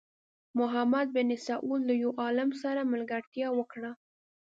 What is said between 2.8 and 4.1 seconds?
ملګرتیا وکړه.